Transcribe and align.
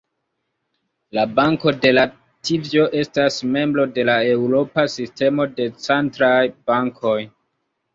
La 1.17 1.25
Banko 1.39 1.73
de 1.83 1.91
Latvio 1.99 2.87
estas 3.03 3.39
membro 3.59 3.89
de 4.01 4.09
la 4.13 4.19
Eŭropa 4.35 4.89
Sistemo 4.99 5.51
de 5.63 5.73
Centraj 5.89 6.45
Bankoj. 6.53 7.19